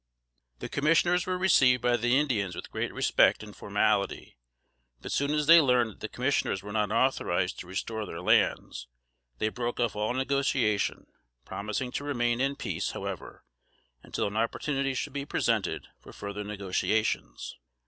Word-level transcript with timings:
The 0.57 0.67
Commissioners 0.67 1.27
were 1.27 1.37
received 1.37 1.83
by 1.83 1.95
the 1.95 2.17
Indians 2.17 2.55
with 2.55 2.71
great 2.71 2.91
respect 2.91 3.43
and 3.43 3.55
formality; 3.55 4.35
but 4.99 5.11
soon 5.11 5.29
as 5.29 5.45
they 5.45 5.61
learned 5.61 5.91
that 5.91 5.99
the 5.99 6.09
Commissioners 6.09 6.63
were 6.63 6.71
not 6.71 6.91
authorized 6.91 7.59
to 7.59 7.67
restore 7.67 8.07
their 8.07 8.19
lands, 8.19 8.87
they 9.37 9.49
broke 9.49 9.79
off 9.79 9.95
all 9.95 10.13
negotiation, 10.13 11.05
promising 11.45 11.91
to 11.91 12.03
remain 12.03 12.41
in 12.41 12.55
peace, 12.55 12.93
however, 12.93 13.45
until 14.01 14.25
an 14.25 14.37
opportunity 14.37 14.95
should 14.95 15.13
be 15.13 15.23
presented 15.23 15.89
for 15.99 16.11
further 16.11 16.43
negotiations. 16.43 17.59